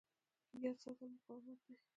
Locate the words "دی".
1.65-1.73